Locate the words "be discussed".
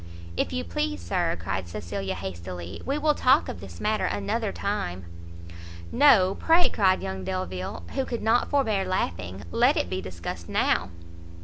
9.91-10.49